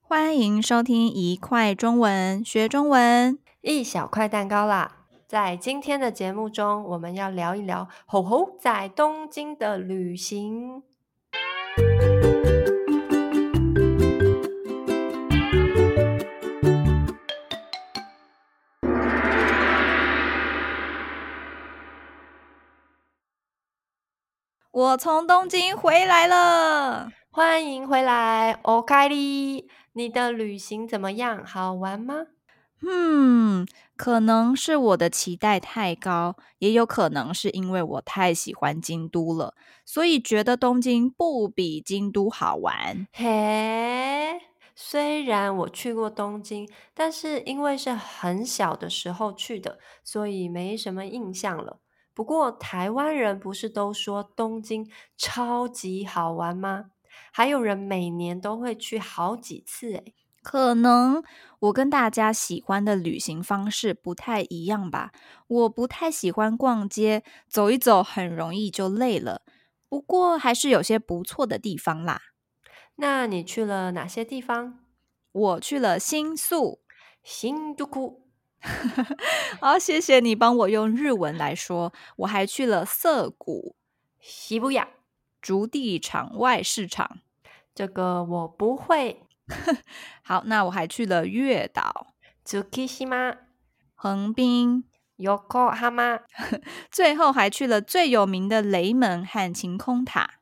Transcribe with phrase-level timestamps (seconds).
[0.00, 5.06] 欢迎收听一块中文学中文，一小块蛋糕啦！
[5.26, 10.82] 在今天的节目中，我们要聊一聊吼吼在东京的旅行。
[24.73, 29.65] 我从东京回来了，欢迎回来，おかえり。
[29.93, 31.43] 你的旅行怎么样？
[31.43, 32.27] 好玩吗？
[32.81, 33.67] 嗯，
[33.97, 39.53] 可能是我的期待太高，也有可能是因为我太喜欢京都了，
[39.83, 43.07] 所以觉得东京不比京都好玩。
[43.11, 44.39] 嘿，
[44.75, 51.79] 虽然我去过东京，但是因为是很小的时候去的，所以没什么印象了。
[52.14, 56.86] 不过台湾人不是都说东京超级好玩吗？
[57.32, 61.22] 还有人每年都会去好几次诶，可能
[61.58, 65.10] 我跟大家喜欢的旅行方式不太一样吧。
[65.46, 69.42] 我不太喜欢逛街，走一走很容易就累了。
[69.88, 72.20] 不过还是有些不错的地方啦。
[72.96, 74.80] 那你去了哪些地方？
[75.32, 76.80] 我去了新宿、
[77.22, 78.23] 新都库。
[79.60, 81.92] 好，谢谢你帮我用日文来说。
[82.16, 83.76] 我还去了涩谷、
[84.20, 84.70] 涩谷、
[85.40, 87.18] 筑地场外市场。
[87.74, 89.26] 这个我不会。
[90.24, 93.36] 好，那我还去了月岛、竹岛、
[93.94, 94.84] 横滨、
[95.18, 96.22] Yokohama，，
[96.90, 100.40] 最后还去了最有名的雷门和晴空塔。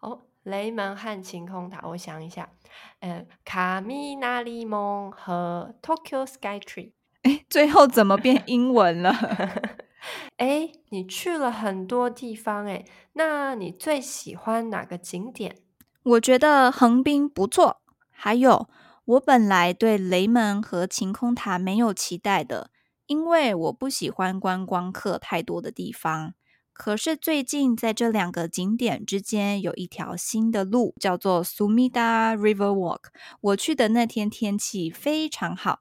[0.00, 2.50] 哦，雷门和晴空塔，我想一下，
[2.98, 6.92] 呃，卡米纳里蒙和 Tokyo Sky Tree。
[7.22, 9.12] 哎，最后怎么变英文了？
[10.38, 15.56] 哎，你去了很多地方，哎，那你最喜欢哪个景点？
[16.02, 18.68] 我觉得横滨不错，还有
[19.04, 22.70] 我本来对雷门和晴空塔没有期待的，
[23.06, 26.32] 因为我不喜欢观光客太多的地方。
[26.72, 33.10] 可是最近在这两个景点之间有一条新的路，叫做 Sumida River Walk。
[33.42, 35.80] 我去的那天天气非常好，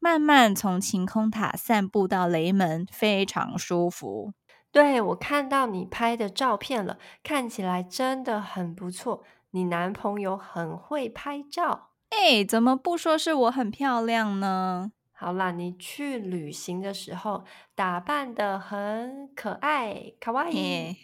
[0.00, 4.32] 慢慢从晴空塔散步到雷门，非常舒服。
[4.72, 9.22] 对，我看到你拍的照片了，看起来真的很不错。
[9.50, 14.92] 你男朋友很会拍照，哎，怎么不说是我很漂亮呢？
[15.12, 17.44] 好啦，你去旅行的时候
[17.74, 20.96] 打扮的很可爱，卡哇伊。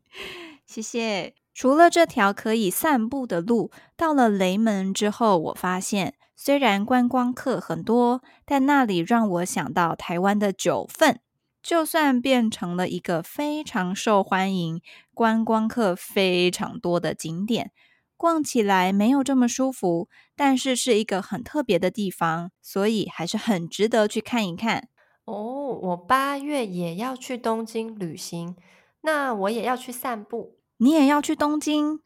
[0.66, 1.34] 谢谢。
[1.54, 11.20] 除了这条可以散步的路，到了雷门之后，我发现虽然观光客很多，但那里让我想到台湾的九份。
[11.62, 14.80] 就算变成了一个非常受欢迎、
[15.12, 17.72] 观光客非常多的景点，
[18.16, 24.88] 逛起来没有这么舒服，但是是一个很特别的地方，所以还是很值得去看一看。
[25.24, 28.54] 哦，我八月也要去东京旅行，
[29.00, 30.60] 那我也要去散步。
[30.76, 31.98] 你也要去东京？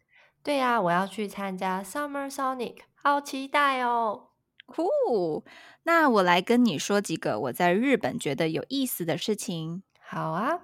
[0.42, 4.28] 对呀，我要去参加 Summer Sonic，好期待哦！
[4.66, 5.42] 酷，
[5.84, 9.82] 那我来跟你说几个我在日本觉得有意思的事情。
[9.98, 10.60] 好啊，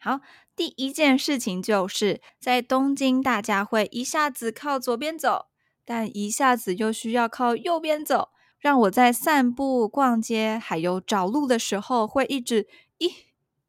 [0.00, 0.20] 好，
[0.56, 5.46] 第一件事情就是在东京，大家会一下子靠左边走，
[5.84, 12.66] 但一下子又需要靠右边走，让我在散步、逛街还有找路的时候会一直
[12.98, 13.08] 一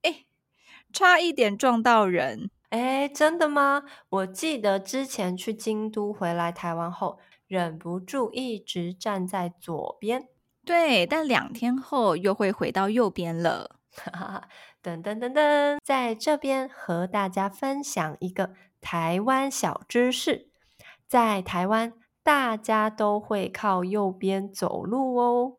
[0.01, 0.25] 哎，
[0.91, 2.49] 差一点撞到人。
[2.69, 3.83] 哎，真的吗？
[4.09, 7.19] 我记得之前去京都回来台湾后。
[7.53, 10.27] 忍不住一直站在左边，
[10.65, 13.75] 对，但两天后又会回到右边了。
[13.91, 14.49] 哈哈，
[14.81, 20.47] 噔噔噔噔，在这边和大家分享一个台湾小知识：
[21.07, 21.93] 在台湾，
[22.23, 25.57] 大家都会靠右边走路哦。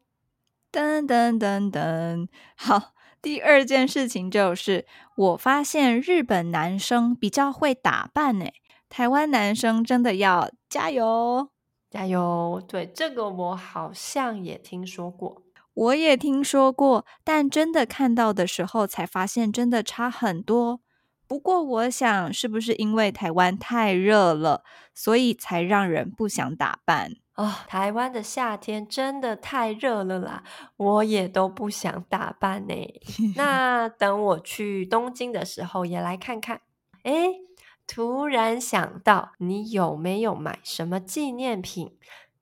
[0.72, 2.26] 噔噔噔噔，
[2.56, 4.84] 好，第二件事情就是，
[5.14, 8.46] 我发现日本男生比较会打扮呢，
[8.88, 11.53] 台湾男生真的要加油。
[11.94, 12.60] 加油！
[12.66, 15.42] 对，这个我好像也听说过，
[15.74, 20.80] 我也听说过，但真的看到的时候才发现真的差很多。
[21.28, 27.12] 不过我想，是不是因为台湾太热了，所以才让人不想打扮？
[27.36, 30.42] 哦，台湾的夏天真的太热了啦，
[30.76, 32.74] 我也都不想打扮呢。
[33.36, 36.60] 那等我去东京的时候也来看看。
[37.04, 37.40] 诶
[37.86, 41.92] 突然想到，你有没有买什么纪念品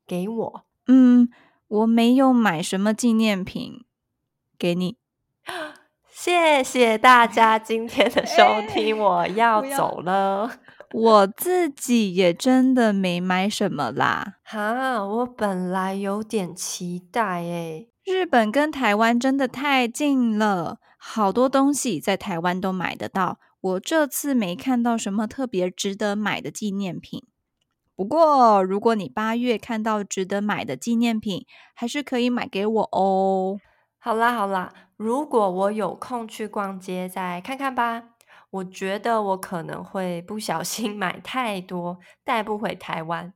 [0.06, 0.64] 给我？
[0.86, 1.28] 嗯，
[1.68, 3.84] 我没有买什么纪念品
[4.58, 4.96] 给你。
[6.10, 10.60] 谢谢大家今天的收听，我要走了。
[10.94, 14.34] 我自己也真的没买什么啦。
[14.44, 17.88] 哈，我本来有点期待诶。
[18.04, 23.40] 日本跟台湾真的太近了，好多东西在台湾都买得到。
[23.60, 27.26] 我这次没看到什么特别值得买的纪念品。
[27.96, 31.44] 不过，如果你八月看到值得买的纪念品，
[31.75, 33.58] 还是可以买给我哦。
[33.99, 38.04] 好啦好啦，如果我有空去逛街，再看看吧。
[38.50, 43.32] 我觉得我可能会不小心 买太多，带不回台湾。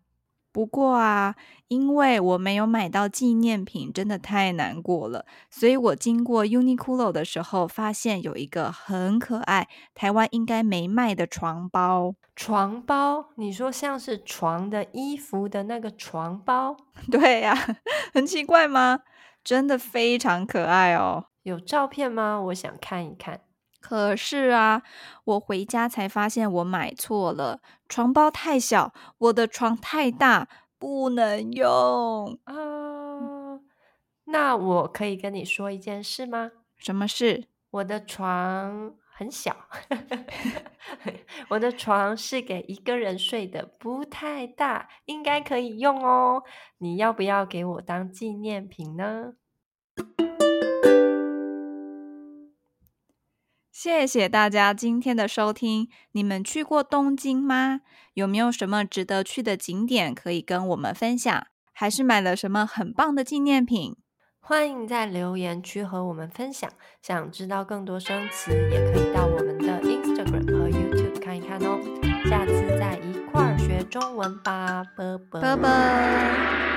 [0.57, 1.35] 不过啊，
[1.69, 5.27] 因为我没有买到纪念品，真的太难过了。
[5.51, 12.15] 所以我经过 Uniqlo 的时候，发现有一个很可爱，台湾应该没卖的床包。
[12.35, 13.27] 床包？
[13.35, 16.75] 你说像是床的衣服的那个床包？
[17.13, 17.55] 对呀，
[18.15, 19.01] 很奇怪吗？
[19.45, 21.27] 真的非常可爱哦。
[21.43, 22.41] 有照片吗？
[22.47, 23.43] 我想看一看。
[23.89, 24.83] 可是啊，
[25.23, 33.61] 我回家才发现我买错了，床包太小，我的床太大，不能用啊。
[34.25, 36.51] 那我可以跟你说一件事吗？
[36.77, 37.45] 什么事？
[37.71, 39.57] 我的床很小，
[41.51, 46.43] 我的床是给一个人睡的，不太大，应该可以用哦。
[46.79, 49.35] 你要不要给我当纪念品呢？
[53.79, 55.91] 谢谢大家今天的收听。
[56.13, 57.83] 你们去过东京吗？
[58.15, 61.47] 有没有什么值得去的景点可以跟我们分享？
[61.75, 63.95] 还是买了什么很棒的纪念品？
[64.41, 66.71] 欢迎在留言区和我们分享。
[67.03, 71.79] 想知道更多生词，也可以到我们的 Instagram 和 YouTube 看一看哦。
[72.31, 75.41] 下次再一块儿学中文吧，拜拜。
[75.43, 76.76] 拜拜。